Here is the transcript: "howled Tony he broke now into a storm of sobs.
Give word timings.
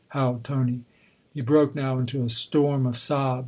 "howled 0.17 0.43
Tony 0.43 0.81
he 1.31 1.41
broke 1.41 1.75
now 1.75 1.99
into 1.99 2.23
a 2.23 2.27
storm 2.29 2.87
of 2.87 2.97
sobs. 2.97 3.39